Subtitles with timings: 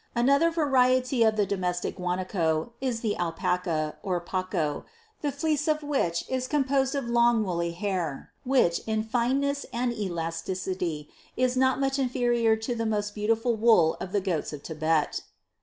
[0.15, 4.83] Another variety of the domestic Guanaco is the Alpaca, or Paco,
[5.21, 11.07] the fleece of which is composed of long, woolly hair, which, in fineness and elasticity,
[11.37, 15.21] is not much inferior to the most beautiful wool of the goats of Thibet.